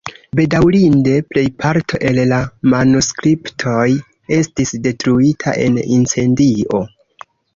Bedaŭrinde, 0.37 1.11
plejparto 1.33 1.99
el 2.11 2.17
la 2.31 2.39
manuskriptoj 2.73 3.83
estis 4.39 4.73
detruita 4.89 5.55
en 5.67 5.79
incendio. 5.99 6.81